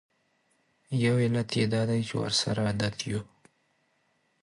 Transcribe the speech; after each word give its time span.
یو 1.03 1.15
علت 1.23 1.49
یې 1.59 1.65
دا 1.73 1.81
دی 1.89 1.99
چې 2.07 2.13
ورسره 2.21 2.61
عادت 2.67 2.95
یوو. 3.09 3.21